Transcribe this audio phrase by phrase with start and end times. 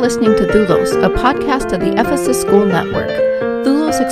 [0.00, 3.29] listening to Doulos, a podcast of the Ephesus School Network.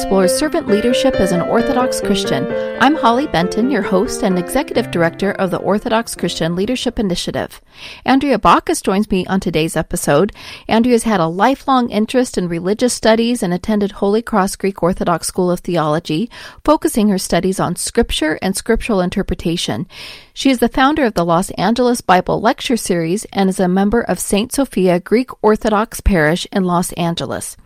[0.08, 2.50] Explores servant leadership as an Orthodox Christian.
[2.80, 7.60] I'm Holly Benton, your host and executive director of the Orthodox Christian Leadership Initiative.
[8.06, 10.32] Andrea Bacchus joins me on today's episode.
[10.66, 15.50] Andrea's had a lifelong interest in religious studies and attended Holy Cross Greek Orthodox School
[15.50, 16.30] of Theology,
[16.64, 19.86] focusing her studies on scripture and scriptural interpretation.
[20.32, 24.00] She is the founder of the Los Angeles Bible Lecture Series and is a member
[24.00, 24.54] of St.
[24.54, 27.58] Sophia Greek Orthodox Parish in Los Angeles.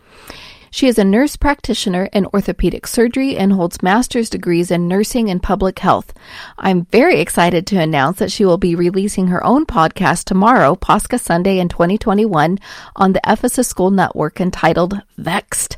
[0.73, 5.41] She is a nurse practitioner in orthopedic surgery and holds master's degrees in nursing and
[5.41, 6.11] public health.
[6.57, 11.19] I'm very excited to announce that she will be releasing her own podcast tomorrow, Pascha
[11.19, 12.57] Sunday in 2021,
[12.95, 15.77] on the Ephesus School Network entitled Vexed.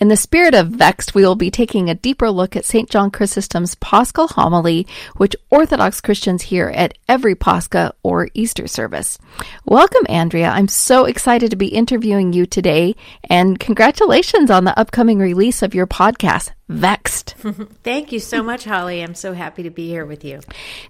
[0.00, 2.88] In the spirit of Vexed, we will be taking a deeper look at St.
[2.88, 4.86] John Chrysostom's Paschal homily,
[5.16, 9.18] which Orthodox Christians hear at every Pascha or Easter service.
[9.64, 10.50] Welcome, Andrea.
[10.50, 15.74] I'm so excited to be interviewing you today, and congratulations on the upcoming release of
[15.74, 17.34] your podcast, Vexed.
[17.82, 19.02] Thank you so much, Holly.
[19.02, 20.40] I'm so happy to be here with you.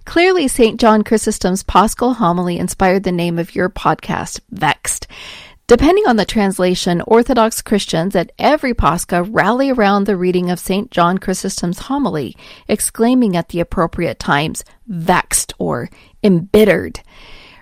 [0.05, 0.79] Clearly, St.
[0.79, 5.07] John Chrysostom's Paschal homily inspired the name of your podcast, Vexed.
[5.69, 10.89] Depending on the translation, Orthodox Christians at every Pascha rally around the reading of St.
[10.89, 12.35] John Chrysostom's homily,
[12.67, 15.91] exclaiming at the appropriate times, vexed or
[16.23, 17.01] embittered.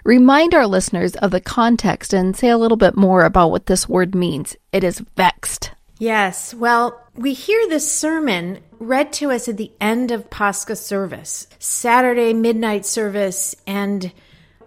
[0.05, 3.89] Remind our listeners of the context and say a little bit more about what this
[3.89, 4.55] word means.
[4.71, 5.71] It is vexed.
[5.99, 6.53] Yes.
[6.53, 12.33] Well, we hear this sermon read to us at the end of Pascha service, Saturday
[12.33, 14.13] midnight service, and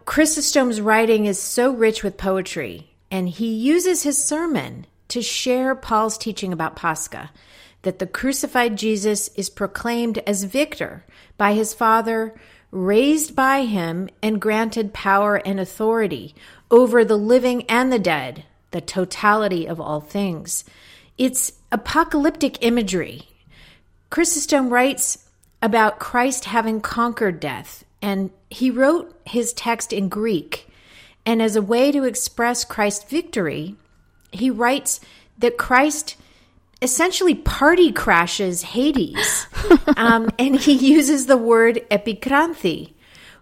[0.04, 6.16] Chrysostom's writing is so rich with poetry and he uses his sermon to share Paul's
[6.16, 7.30] teaching about Pascha
[7.82, 11.04] that the crucified Jesus is proclaimed as victor
[11.36, 12.38] by his Father,
[12.70, 16.34] raised by him, and granted power and authority
[16.70, 20.64] over the living and the dead, the totality of all things.
[21.18, 23.28] It's apocalyptic imagery.
[24.10, 25.26] Chrysostom writes
[25.62, 30.69] about Christ having conquered death, and he wrote his text in Greek
[31.30, 33.76] and as a way to express Christ's victory,
[34.32, 34.98] he writes
[35.38, 36.16] that Christ
[36.82, 39.46] essentially party crashes Hades.
[39.96, 42.94] um, and he uses the word epikranthi,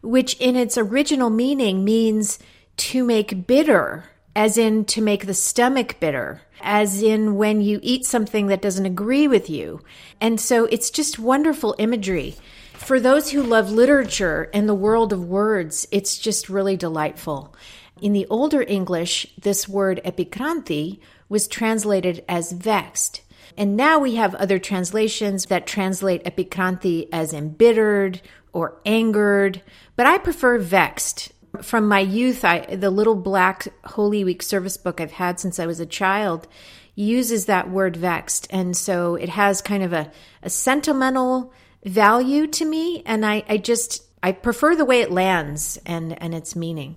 [0.03, 2.39] which in its original meaning means
[2.77, 4.05] to make bitter,
[4.37, 8.85] as in to make the stomach bitter, as in when you eat something that doesn't
[8.85, 9.81] agree with you.
[10.21, 12.37] And so it's just wonderful imagery.
[12.79, 17.55] For those who love literature and the world of words, it's just really delightful.
[18.01, 23.21] In the older English, this word epikranthi was translated as vexed.
[23.59, 28.23] And now we have other translations that translate epikranthi as embittered
[28.53, 29.61] or angered,
[29.97, 31.33] but I prefer vexed.
[31.61, 35.67] From my youth, I, the little black Holy Week service book I've had since I
[35.67, 36.47] was a child
[36.95, 38.47] uses that word vexed.
[38.51, 40.11] And so it has kind of a,
[40.43, 41.53] a sentimental
[41.85, 43.03] value to me.
[43.07, 46.97] And I, I just, I prefer the way it lands and, and its meaning.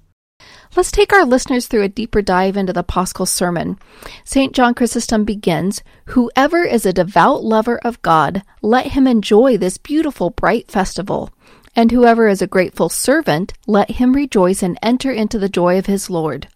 [0.76, 3.78] Let's take our listeners through a deeper dive into the Paschal Sermon.
[4.24, 4.54] St.
[4.54, 10.30] John Chrysostom begins Whoever is a devout lover of God, let him enjoy this beautiful,
[10.30, 11.30] bright festival.
[11.76, 15.86] And whoever is a grateful servant, let him rejoice and enter into the joy of
[15.86, 16.48] his Lord.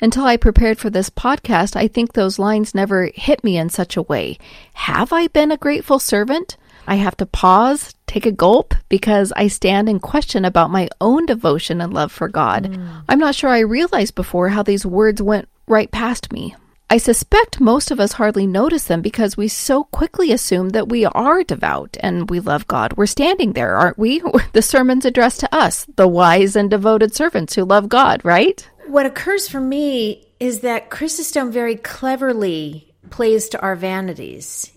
[0.00, 3.96] Until I prepared for this podcast, I think those lines never hit me in such
[3.96, 4.36] a way.
[4.74, 6.56] Have I been a grateful servant?
[6.86, 11.26] I have to pause, take a gulp, because I stand in question about my own
[11.26, 12.64] devotion and love for God.
[12.64, 13.04] Mm.
[13.08, 16.54] I'm not sure I realized before how these words went right past me.
[16.92, 21.06] I suspect most of us hardly notice them because we so quickly assume that we
[21.06, 22.92] are devout and we love God.
[22.98, 24.22] We're standing there, aren't we?
[24.52, 28.68] The sermon's addressed to us, the wise and devoted servants who love God, right?
[28.86, 34.70] What occurs for me is that Chrysostom very cleverly plays to our vanities.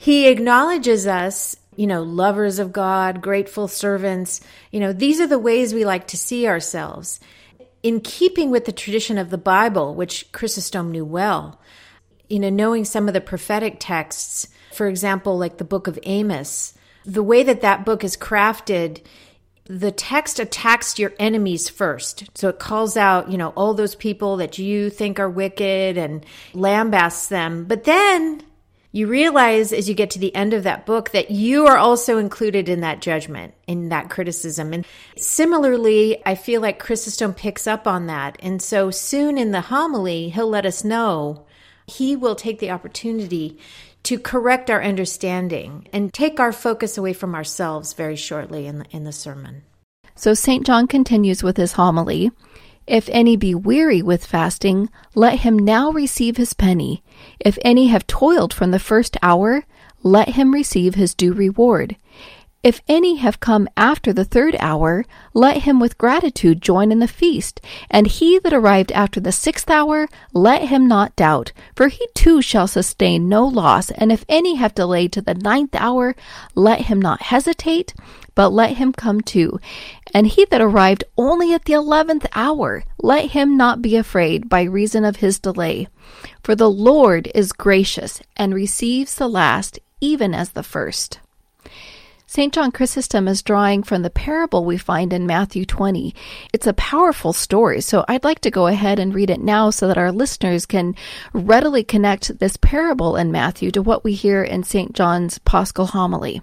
[0.00, 4.40] He acknowledges us, you know, lovers of God, grateful servants.
[4.70, 7.18] You know, these are the ways we like to see ourselves.
[7.82, 11.60] In keeping with the tradition of the Bible, which Chrysostom knew well,
[12.28, 16.74] you know, knowing some of the prophetic texts, for example, like the book of Amos,
[17.04, 19.02] the way that that book is crafted,
[19.64, 22.24] the text attacks your enemies first.
[22.34, 26.24] So it calls out, you know, all those people that you think are wicked and
[26.52, 27.64] lambasts them.
[27.64, 28.44] But then
[28.90, 32.16] you realize as you get to the end of that book that you are also
[32.18, 34.72] included in that judgment, in that criticism.
[34.72, 34.86] And
[35.16, 38.36] similarly, I feel like Chrysostom picks up on that.
[38.40, 41.46] And so soon in the homily, he'll let us know
[41.86, 43.58] he will take the opportunity
[44.04, 48.84] to correct our understanding and take our focus away from ourselves very shortly in the,
[48.90, 49.62] in the sermon.
[50.14, 50.66] So St.
[50.66, 52.30] John continues with his homily.
[52.88, 57.02] If any be weary with fasting, let him now receive his penny.
[57.38, 59.66] If any have toiled from the first hour,
[60.02, 61.96] let him receive his due reward.
[62.62, 67.06] If any have come after the third hour, let him with gratitude join in the
[67.06, 67.60] feast.
[67.90, 72.40] And he that arrived after the sixth hour, let him not doubt, for he too
[72.40, 73.90] shall sustain no loss.
[73.90, 76.16] And if any have delayed to the ninth hour,
[76.54, 77.94] let him not hesitate,
[78.34, 79.60] but let him come too.
[80.14, 84.62] And he that arrived only at the eleventh hour, let him not be afraid by
[84.62, 85.88] reason of his delay.
[86.42, 91.20] For the Lord is gracious, and receives the last even as the first.
[92.30, 92.52] St.
[92.52, 96.14] John Chrysostom is drawing from the parable we find in Matthew 20.
[96.52, 99.88] It's a powerful story, so I'd like to go ahead and read it now so
[99.88, 100.94] that our listeners can
[101.32, 104.92] readily connect this parable in Matthew to what we hear in St.
[104.92, 106.42] John's Paschal homily.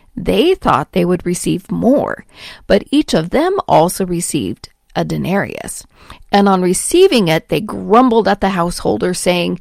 [0.15, 2.25] they thought they would receive more,
[2.67, 5.85] but each of them also received a denarius.
[6.31, 9.59] And on receiving it, they grumbled at the householder, saying,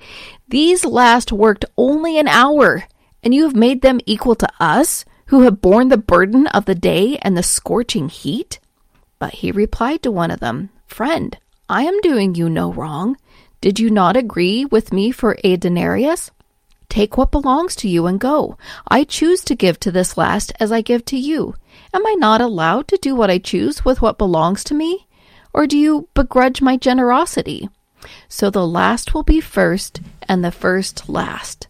[0.49, 2.85] These last worked only an hour,
[3.23, 6.75] and you have made them equal to us, who have borne the burden of the
[6.75, 8.59] day and the scorching heat?
[9.21, 11.37] But he replied to one of them, Friend,
[11.69, 13.17] I am doing you no wrong.
[13.61, 16.33] Did you not agree with me for a denarius?
[16.91, 18.59] Take what belongs to you and go.
[18.89, 21.55] I choose to give to this last as I give to you.
[21.95, 25.07] Am I not allowed to do what I choose with what belongs to me?
[25.55, 27.69] Or do you begrudge my generosity?
[28.29, 31.69] So the last will be first, and the first last.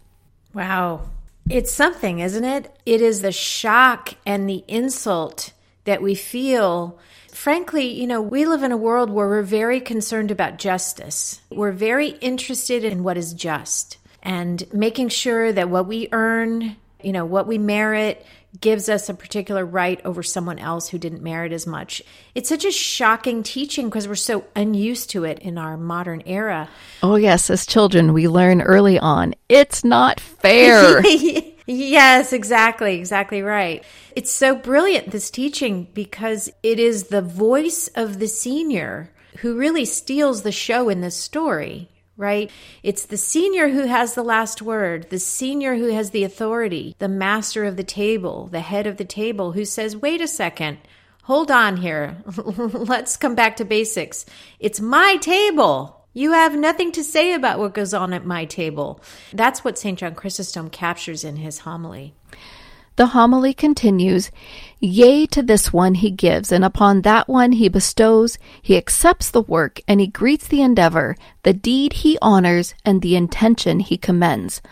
[0.55, 1.03] Wow.
[1.51, 2.75] It's something, isn't it?
[2.87, 5.53] It is the shock and the insult
[5.85, 6.99] that we feel.
[7.31, 11.43] Frankly, you know, we live in a world where we're very concerned about justice.
[11.51, 17.13] We're very interested in what is just and making sure that what we earn, you
[17.13, 18.25] know, what we merit
[18.59, 22.03] gives us a particular right over someone else who didn't merit as much.
[22.35, 26.69] It's such a shocking teaching because we're so unused to it in our modern era.
[27.03, 27.49] Oh, yes.
[27.49, 31.01] As children, we learn early on it's not fair.
[31.67, 32.97] yes, exactly.
[32.97, 33.85] Exactly right.
[34.17, 39.85] It's so brilliant, this teaching, because it is the voice of the senior who really
[39.85, 41.89] steals the show in this story
[42.21, 42.51] right?
[42.83, 47.09] It's the senior who has the last word, the senior who has the authority, the
[47.09, 50.79] master of the table, the head of the table who says, wait a second,
[51.23, 52.19] hold on here.
[52.37, 54.27] Let's come back to basics.
[54.59, 56.05] It's my table.
[56.13, 59.01] You have nothing to say about what goes on at my table.
[59.33, 59.99] That's what St.
[59.99, 62.15] John Chrysostom captures in his homily.
[62.97, 64.31] The homily continues
[64.83, 69.43] Yea, to this one he gives, and upon that one he bestows, he accepts the
[69.43, 74.63] work, and he greets the endeavor, the deed he honors, and the intention he commends.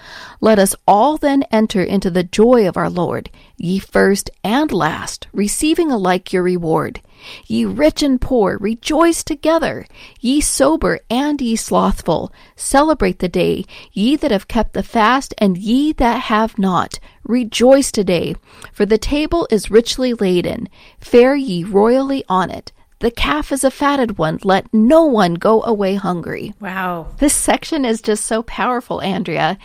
[0.41, 5.27] Let us all then enter into the joy of our Lord, ye first and last,
[5.35, 7.03] receiving alike your reward.
[7.47, 9.87] Ye rich and poor, rejoice together.
[10.21, 13.65] Ye sober and ye slothful, celebrate the day.
[13.93, 16.99] Ye that have kept the fast, and ye that have not,
[17.29, 18.35] rejoice today.
[18.73, 20.69] For the table is richly laden.
[20.99, 22.73] Fare ye royally on it.
[23.01, 24.41] The calf is a fatted one.
[24.43, 26.55] Let no one go away hungry.
[26.61, 27.07] Wow.
[27.19, 29.57] This section is just so powerful, Andrea.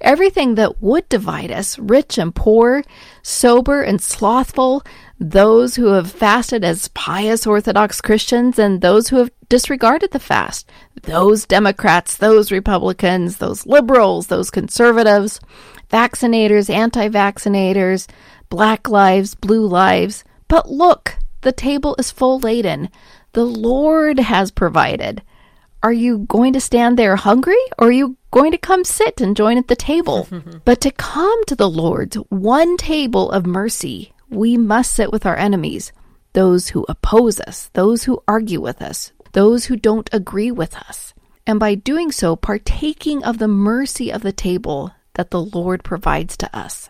[0.00, 2.82] Everything that would divide us, rich and poor,
[3.22, 4.82] sober and slothful,
[5.20, 10.68] those who have fasted as pious Orthodox Christians and those who have disregarded the fast,
[11.02, 15.38] those Democrats, those Republicans, those liberals, those conservatives,
[15.90, 18.08] vaccinators, anti vaccinators,
[18.48, 20.24] black lives, blue lives.
[20.48, 22.90] But look, the table is full laden.
[23.32, 25.22] The Lord has provided.
[25.82, 29.36] Are you going to stand there hungry or are you going to come sit and
[29.36, 30.28] join at the table?
[30.64, 35.36] but to come to the Lord's one table of mercy, we must sit with our
[35.36, 35.92] enemies,
[36.34, 41.14] those who oppose us, those who argue with us, those who don't agree with us.
[41.46, 46.34] and by doing so, partaking of the mercy of the table that the Lord provides
[46.38, 46.88] to us.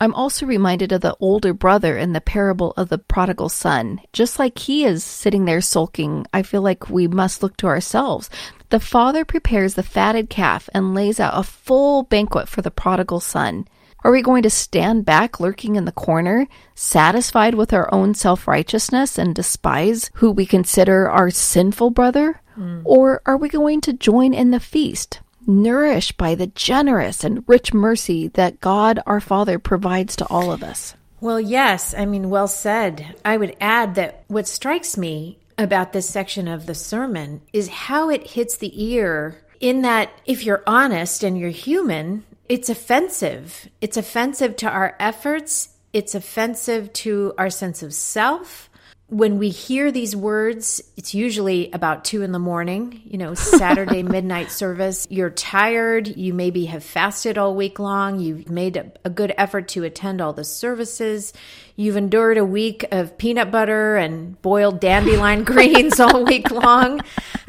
[0.00, 4.00] I'm also reminded of the older brother in the parable of the prodigal son.
[4.12, 8.28] Just like he is sitting there sulking, I feel like we must look to ourselves.
[8.70, 13.20] The father prepares the fatted calf and lays out a full banquet for the prodigal
[13.20, 13.68] son.
[14.02, 18.48] Are we going to stand back lurking in the corner, satisfied with our own self
[18.48, 22.40] righteousness and despise who we consider our sinful brother?
[22.58, 22.82] Mm.
[22.84, 27.72] Or are we going to join in the feast, nourished by the generous and rich
[27.72, 30.94] mercy that God our Father provides to all of us.
[31.20, 33.16] Well, yes, I mean, well said.
[33.24, 38.10] I would add that what strikes me about this section of the sermon is how
[38.10, 43.68] it hits the ear, in that if you're honest and you're human, it's offensive.
[43.80, 48.65] It's offensive to our efforts, it's offensive to our sense of self
[49.08, 54.02] when we hear these words, it's usually about two in the morning, you know, Saturday
[54.02, 55.06] midnight service.
[55.08, 56.08] You're tired.
[56.08, 58.18] You maybe have fasted all week long.
[58.18, 61.32] You've made a, a, good effort to attend all the services.
[61.76, 67.00] You've endured a week of peanut butter and boiled dandelion greens all week long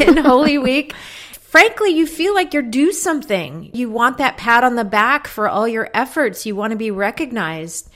[0.00, 0.92] in Holy Week.
[1.48, 3.70] Frankly, you feel like you're due something.
[3.72, 6.44] You want that pat on the back for all your efforts.
[6.44, 7.90] You want to be recognized.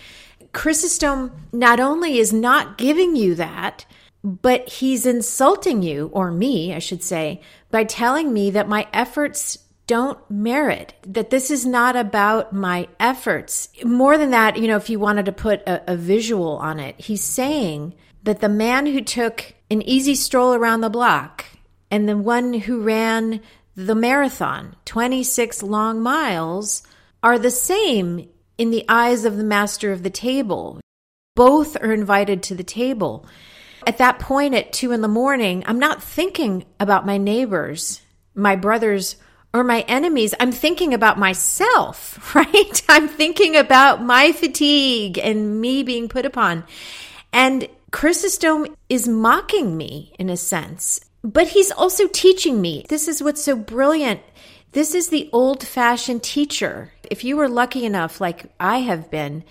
[0.53, 3.87] Chrysostom not only is not giving you that,
[4.23, 7.41] but he's insulting you, or me, I should say,
[7.71, 13.69] by telling me that my efforts don't merit, that this is not about my efforts.
[13.85, 17.01] More than that, you know, if you wanted to put a, a visual on it,
[17.01, 21.45] he's saying that the man who took an easy stroll around the block
[21.91, 23.41] and the one who ran
[23.75, 26.83] the marathon, 26 long miles,
[27.23, 28.29] are the same
[28.59, 30.81] in the eyes of the master of the table.
[31.35, 33.27] Both are invited to the table.
[33.87, 38.01] At that point at two in the morning, I'm not thinking about my neighbors,
[38.35, 39.17] my brothers,
[39.55, 40.35] or my enemies.
[40.39, 42.83] I'm thinking about myself, right?
[42.89, 46.65] I'm thinking about my fatigue and me being put upon.
[47.33, 52.85] And Chrysostom is mocking me in a sense, but he's also teaching me.
[52.89, 54.21] This is what's so brilliant
[54.73, 56.93] this is the old fashioned teacher.
[57.11, 59.45] If you were lucky enough, like I have been,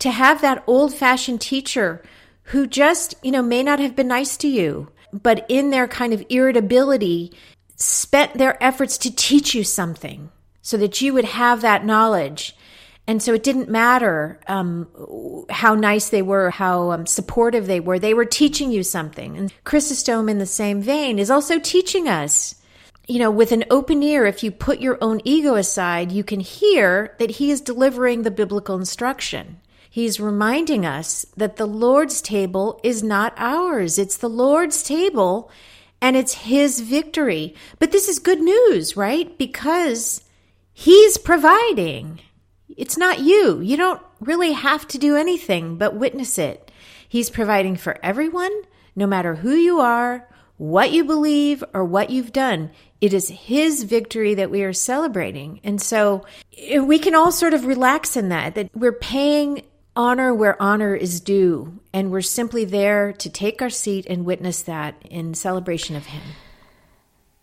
[0.00, 2.02] to have that old fashioned teacher
[2.44, 6.12] who just, you know, may not have been nice to you, but in their kind
[6.12, 7.32] of irritability,
[7.76, 10.30] spent their efforts to teach you something
[10.62, 12.56] so that you would have that knowledge.
[13.06, 17.98] And so it didn't matter um, how nice they were, how um, supportive they were.
[17.98, 19.36] They were teaching you something.
[19.36, 22.54] And Chrysostom, in the same vein, is also teaching us
[23.06, 26.40] you know, with an open ear, if you put your own ego aside, you can
[26.40, 29.60] hear that he is delivering the biblical instruction.
[29.90, 33.98] He's reminding us that the Lord's table is not ours.
[33.98, 35.50] It's the Lord's table
[36.00, 37.54] and it's his victory.
[37.78, 39.36] But this is good news, right?
[39.36, 40.22] Because
[40.72, 42.20] he's providing.
[42.76, 43.60] It's not you.
[43.60, 46.70] You don't really have to do anything but witness it.
[47.08, 48.52] He's providing for everyone,
[48.96, 52.70] no matter who you are, what you believe, or what you've done.
[53.02, 55.60] It is His victory that we are celebrating.
[55.64, 56.24] And so
[56.56, 59.64] eh, we can all sort of relax in that, that we're paying
[59.96, 61.80] honor where honor is due.
[61.92, 66.22] And we're simply there to take our seat and witness that in celebration of Him.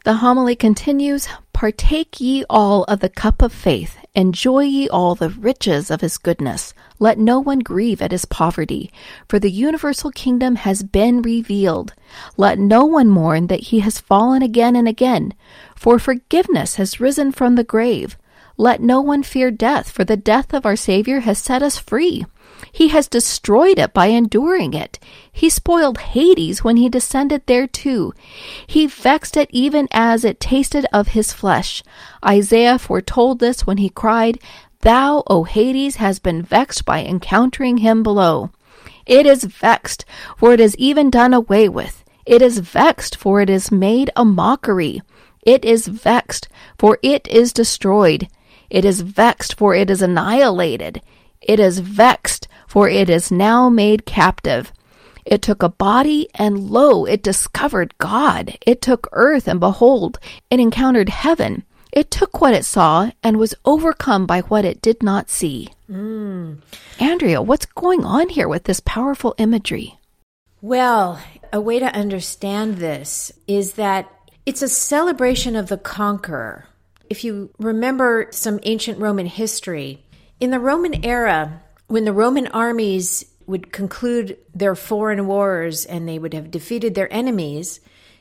[0.05, 5.29] The homily continues Partake ye all of the cup of faith, enjoy ye all the
[5.29, 6.73] riches of his goodness.
[6.99, 8.91] Let no one grieve at his poverty,
[9.29, 11.93] for the universal kingdom has been revealed.
[12.35, 15.33] Let no one mourn that he has fallen again and again,
[15.73, 18.17] for forgiveness has risen from the grave.
[18.57, 22.25] Let no one fear death, for the death of our Savior has set us free.
[22.71, 24.99] He has destroyed it by enduring it.
[25.31, 28.13] He spoiled Hades when he descended thereto.
[28.67, 31.83] He vexed it even as it tasted of his flesh.
[32.25, 34.39] Isaiah foretold this when he cried,
[34.81, 38.51] Thou, O Hades, has been vexed by encountering him below.
[39.05, 40.05] It is vexed,
[40.37, 42.03] for it is even done away with.
[42.25, 45.01] It is vexed, for it is made a mockery.
[45.41, 46.47] It is vexed,
[46.77, 48.27] for it is destroyed.
[48.69, 51.01] It is vexed, for it is annihilated.
[51.41, 54.71] It is vexed, for it is now made captive.
[55.25, 58.57] It took a body, and lo, it discovered God.
[58.65, 60.19] It took earth, and behold,
[60.49, 61.63] it encountered heaven.
[61.91, 65.69] It took what it saw and was overcome by what it did not see.
[65.89, 66.61] Mm.
[66.99, 69.97] Andrea, what's going on here with this powerful imagery?
[70.61, 74.11] Well, a way to understand this is that
[74.45, 76.65] it's a celebration of the conqueror.
[77.09, 80.03] If you remember some ancient Roman history,
[80.39, 86.19] in the Roman era, when the Roman armies would conclude their foreign wars and they
[86.19, 87.79] would have defeated their enemies,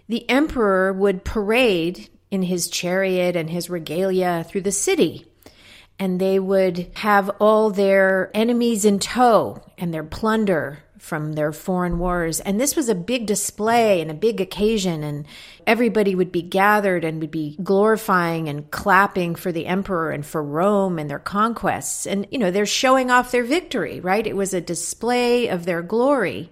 [0.08, 5.26] the emperor would parade in his chariot and his regalia through the city.
[5.98, 11.98] And they would have all their enemies in tow and their plunder from their foreign
[11.98, 12.40] wars.
[12.40, 15.26] And this was a big display and a big occasion, and
[15.66, 20.42] everybody would be gathered and would be glorifying and clapping for the emperor and for
[20.42, 22.06] Rome and their conquests.
[22.06, 24.26] And, you know, they're showing off their victory, right?
[24.26, 26.50] It was a display of their glory.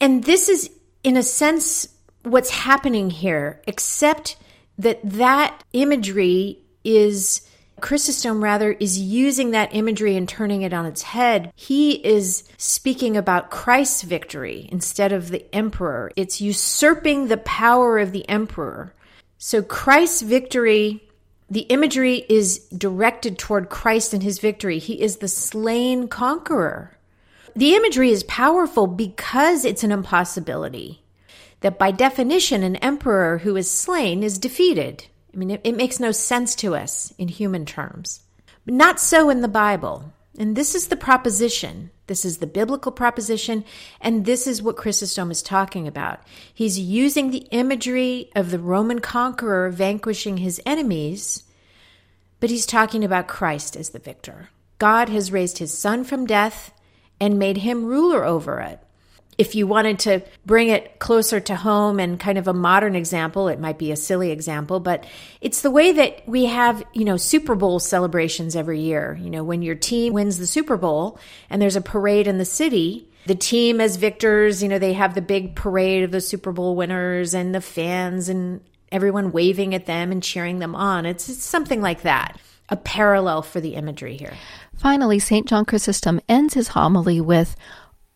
[0.00, 0.70] And this is,
[1.02, 1.88] in a sense,
[2.22, 4.36] what's happening here, except
[4.78, 7.48] that that imagery is
[7.80, 11.52] Chrysostom rather is using that imagery and turning it on its head.
[11.54, 16.10] He is speaking about Christ's victory instead of the emperor.
[16.16, 18.94] It's usurping the power of the emperor.
[19.38, 21.02] So Christ's victory,
[21.50, 24.78] the imagery is directed toward Christ and his victory.
[24.78, 26.96] He is the slain conqueror.
[27.56, 31.02] The imagery is powerful because it's an impossibility.
[31.60, 35.06] That by definition, an emperor who is slain is defeated.
[35.34, 38.20] I mean, it, it makes no sense to us in human terms.
[38.64, 40.12] But not so in the Bible.
[40.38, 41.90] And this is the proposition.
[42.06, 43.64] This is the biblical proposition.
[44.00, 46.20] And this is what Chrysostom is talking about.
[46.52, 51.42] He's using the imagery of the Roman conqueror vanquishing his enemies,
[52.38, 54.50] but he's talking about Christ as the victor.
[54.78, 56.72] God has raised his son from death
[57.20, 58.83] and made him ruler over it
[59.38, 63.48] if you wanted to bring it closer to home and kind of a modern example,
[63.48, 65.04] it might be a silly example, but
[65.40, 69.18] it's the way that we have, you know, Super Bowl celebrations every year.
[69.20, 71.18] You know, when your team wins the Super Bowl
[71.50, 75.14] and there's a parade in the city, the team as victors, you know, they have
[75.14, 78.60] the big parade of the Super Bowl winners and the fans and
[78.92, 81.06] everyone waving at them and cheering them on.
[81.06, 82.38] It's, it's something like that.
[82.68, 84.32] A parallel for the imagery here.
[84.76, 85.46] Finally, St.
[85.46, 87.56] John Chrysostom ends his homily with,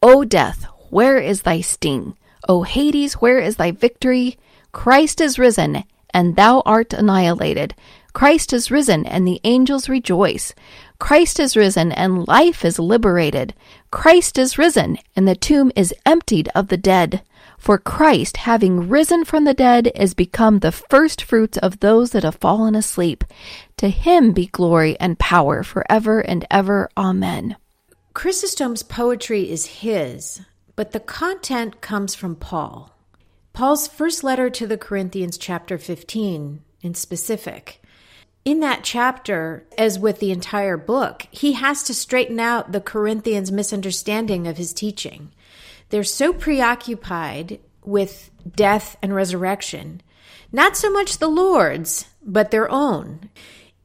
[0.02, 2.16] O death, where is thy sting?
[2.48, 4.38] O Hades, where is thy victory?
[4.72, 7.74] Christ is risen, and thou art annihilated.
[8.12, 10.54] Christ is risen, and the angels rejoice.
[10.98, 13.54] Christ is risen, and life is liberated.
[13.90, 17.22] Christ is risen, and the tomb is emptied of the dead.
[17.58, 22.24] For Christ, having risen from the dead, is become the first fruits of those that
[22.24, 23.24] have fallen asleep.
[23.78, 26.88] To him be glory and power forever and ever.
[26.96, 27.56] Amen.
[28.14, 30.40] Chrysostom's poetry is his,
[30.78, 32.94] but the content comes from Paul.
[33.52, 37.82] Paul's first letter to the Corinthians, chapter 15, in specific.
[38.44, 43.50] In that chapter, as with the entire book, he has to straighten out the Corinthians'
[43.50, 45.32] misunderstanding of his teaching.
[45.88, 50.00] They're so preoccupied with death and resurrection,
[50.52, 53.30] not so much the Lord's, but their own.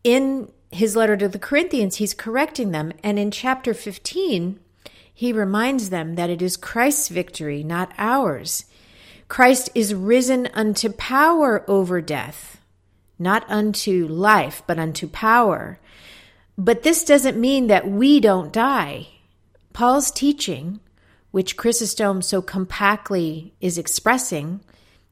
[0.03, 2.91] In his letter to the Corinthians, he's correcting them.
[3.01, 4.59] And in chapter 15,
[5.13, 8.65] he reminds them that it is Christ's victory, not ours.
[9.27, 12.59] Christ is risen unto power over death,
[13.19, 15.79] not unto life, but unto power.
[16.57, 19.07] But this doesn't mean that we don't die.
[19.71, 20.79] Paul's teaching,
[21.31, 24.61] which Chrysostom so compactly is expressing,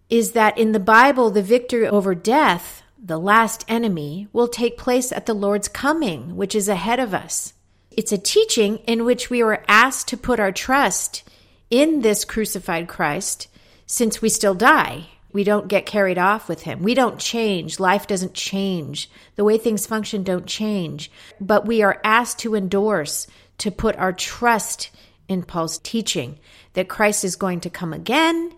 [0.10, 5.12] is that in the Bible, the victory over death, the last enemy, will take place
[5.12, 7.54] at the Lord's coming, which is ahead of us.
[7.92, 11.24] It's a teaching in which we are asked to put our trust
[11.70, 13.50] in this crucified Christ
[13.86, 15.10] since we still die.
[15.34, 16.84] We don't get carried off with him.
[16.84, 17.80] We don't change.
[17.80, 19.10] Life doesn't change.
[19.36, 21.12] The way things function don't change.
[21.40, 23.28] But we are asked to endorse,
[23.60, 24.90] to put our trust
[25.28, 26.40] in Paul's teaching
[26.74, 28.54] that Christ is going to come again.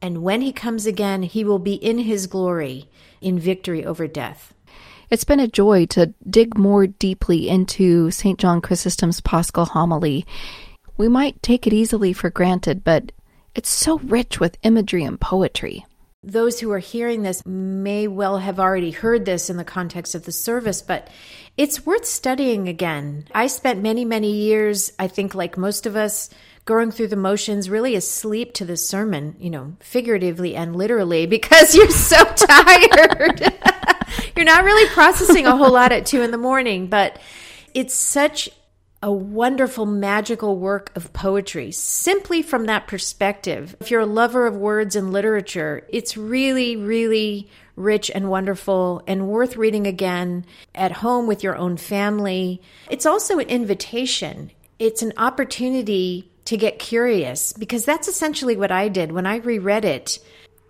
[0.00, 2.88] And when he comes again, he will be in his glory
[3.20, 4.54] in victory over death.
[5.10, 8.38] It's been a joy to dig more deeply into St.
[8.38, 10.26] John Chrysostom's Paschal homily.
[10.98, 13.12] We might take it easily for granted, but
[13.54, 15.86] it's so rich with imagery and poetry.
[16.22, 20.26] Those who are hearing this may well have already heard this in the context of
[20.26, 21.08] the service, but
[21.56, 23.24] it's worth studying again.
[23.34, 26.28] I spent many, many years, I think, like most of us,
[26.66, 31.74] going through the motions, really asleep to the sermon, you know, figuratively and literally, because
[31.74, 33.54] you're so tired.
[34.38, 37.18] you're not really processing a whole lot at two in the morning, but
[37.74, 38.48] it's such
[39.02, 43.74] a wonderful, magical work of poetry simply from that perspective.
[43.80, 49.26] If you're a lover of words and literature, it's really, really rich and wonderful and
[49.26, 52.62] worth reading again at home with your own family.
[52.88, 58.86] It's also an invitation, it's an opportunity to get curious because that's essentially what I
[58.86, 60.20] did when I reread it.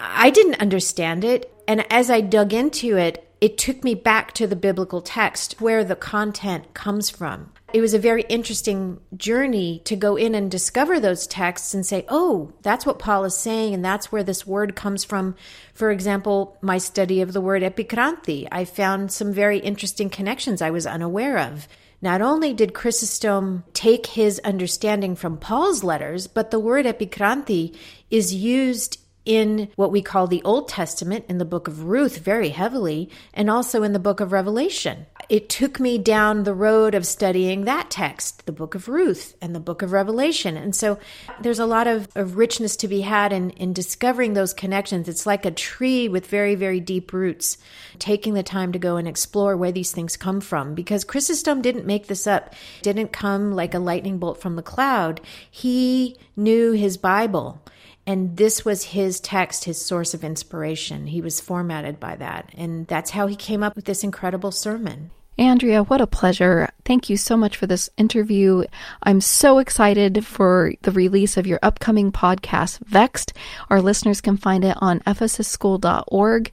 [0.01, 1.53] I didn't understand it.
[1.69, 5.85] And as I dug into it, it took me back to the biblical text where
[5.85, 7.53] the content comes from.
[7.73, 12.05] it was a very interesting journey to go in and discover those texts and say,
[12.09, 15.37] oh, that's what Paul is saying, and that's where this word comes from.
[15.75, 20.71] For example, my study of the word epikranthi, I found some very interesting connections I
[20.71, 21.69] was unaware of.
[22.01, 27.77] Not only did Chrysostom take his understanding from Paul's letters, but the word epikranthi
[28.11, 28.99] is used
[29.29, 33.51] in what we call the Old Testament in the book of Ruth very heavily, and
[33.51, 35.05] also in the book of Revelation.
[35.29, 39.55] It took me down the road of studying that text, the book of Ruth and
[39.55, 40.57] the book of Revelation.
[40.57, 40.99] And so
[41.43, 45.07] there's a lot of, of richness to be had in, in discovering those connections.
[45.07, 47.59] It's like a tree with very, very deep roots,
[47.99, 50.75] taking the time to go and explore where these things come from.
[50.75, 55.21] Because Chrysostom didn't make this up, didn't come like a lightning bolt from the cloud.
[55.51, 57.63] He knew his Bible.
[58.09, 61.09] And this was his text, his source of inspiration.
[61.09, 62.51] He was formatted by that.
[62.57, 65.11] And that's how he came up with this incredible sermon.
[65.37, 66.71] Andrea, what a pleasure.
[66.87, 68.65] Thank you so much for this interview.
[69.03, 73.35] I'm so excited for the release of your upcoming podcast, Vexed.
[73.69, 76.51] Our listeners can find it on ephesusschool.org.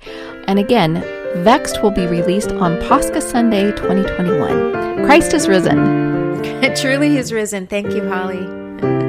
[0.50, 0.96] And again,
[1.38, 5.06] Vexed will be released on Pascha Sunday 2021.
[5.06, 6.44] Christ is risen.
[6.62, 7.66] It truly is risen.
[7.66, 9.05] Thank you, Holly.